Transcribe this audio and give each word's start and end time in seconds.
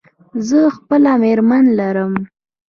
زه 0.47 0.59
خپله 0.75 1.11
مېرمن 1.21 1.65
لرم. 1.79 2.13